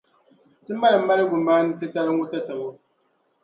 [0.63, 2.67] Ti mali maligumaani’ titali ŋɔ tatabo.